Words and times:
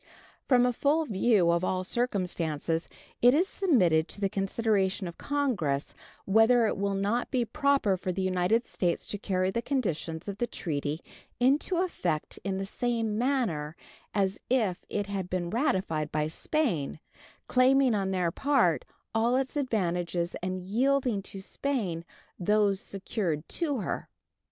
From 0.47 0.65
a 0.65 0.73
full 0.73 1.05
view 1.05 1.51
of 1.51 1.63
all 1.63 1.83
circumstances, 1.83 2.87
it 3.21 3.35
is 3.35 3.47
submitted 3.47 4.07
to 4.07 4.19
the 4.19 4.29
consideration 4.29 5.07
of 5.07 5.19
Congress 5.19 5.93
whether 6.25 6.65
it 6.65 6.75
will 6.75 6.95
not 6.95 7.29
be 7.29 7.45
proper 7.45 7.95
for 7.97 8.11
the 8.11 8.23
United 8.23 8.65
States 8.65 9.05
to 9.05 9.19
carry 9.19 9.51
the 9.51 9.61
conditions 9.61 10.27
of 10.27 10.39
the 10.39 10.47
treaty 10.47 11.01
into 11.39 11.77
effect 11.77 12.39
in 12.43 12.57
the 12.57 12.65
same 12.65 13.15
manner 13.19 13.75
as 14.11 14.39
if 14.49 14.83
it 14.89 15.05
had 15.05 15.29
been 15.29 15.51
ratified 15.51 16.11
by 16.11 16.25
Spain, 16.25 16.99
claiming 17.47 17.93
on 17.93 18.09
their 18.09 18.31
part 18.31 18.85
all 19.13 19.35
its 19.35 19.55
advantages 19.55 20.35
and 20.41 20.57
yielding 20.63 21.21
to 21.21 21.39
Spain 21.39 22.03
those 22.39 22.79
secured 22.79 23.47
to 23.49 23.81
her. 23.81 24.09